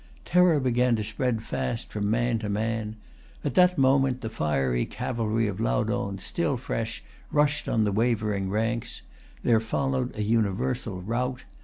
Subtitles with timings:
[0.25, 2.95] Terror began to spread fast from man to man.
[3.45, 9.03] At that moment the fiery cavalry of Laudohn, still fresh, rushed on the wavering ranks.
[9.43, 11.43] Then followed a universal rout.